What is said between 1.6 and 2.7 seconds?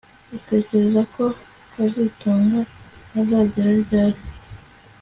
kazitunga